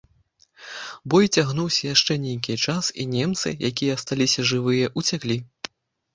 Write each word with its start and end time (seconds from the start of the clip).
Бой 1.13 1.27
цягнуўся 1.37 1.83
яшчэ 1.89 2.17
нейкі 2.23 2.57
час, 2.65 2.89
і 3.05 3.07
немцы, 3.13 3.47
якія 3.71 3.99
асталіся 4.01 4.49
жывыя, 4.55 4.91
уцяклі. 5.03 5.41